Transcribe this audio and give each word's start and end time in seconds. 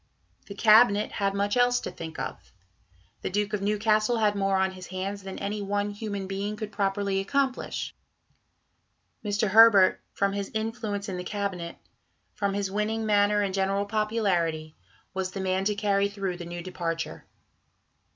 The 0.47 0.55
Cabinet 0.55 1.11
had 1.11 1.35
much 1.35 1.55
else 1.55 1.79
to 1.81 1.91
think 1.91 2.17
of. 2.17 2.51
The 3.21 3.29
Duke 3.29 3.53
of 3.53 3.61
Newcastle 3.61 4.17
had 4.17 4.33
more 4.33 4.57
on 4.57 4.71
his 4.71 4.87
hands 4.87 5.21
than 5.21 5.37
any 5.37 5.61
one 5.61 5.91
human 5.91 6.25
being 6.25 6.55
could 6.55 6.71
properly 6.71 7.19
accomplish. 7.19 7.93
Mr. 9.23 9.49
Herbert, 9.49 10.01
from 10.13 10.33
his 10.33 10.49
influence 10.55 11.07
in 11.07 11.17
the 11.17 11.23
Cabinet, 11.23 11.75
from 12.33 12.55
his 12.55 12.71
winning 12.71 13.05
manner 13.05 13.43
and 13.43 13.53
general 13.53 13.85
popularity, 13.85 14.75
was 15.13 15.29
the 15.33 15.39
man 15.39 15.65
to 15.65 15.75
carry 15.75 16.09
through 16.09 16.37
the 16.37 16.45
new 16.45 16.63
departure. 16.63 17.27